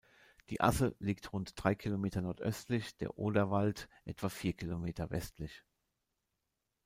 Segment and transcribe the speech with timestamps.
[0.49, 5.63] Die Asse liegt rund drei Kilometer nordöstlich, der Oderwald etwa vier Kilometer westlich.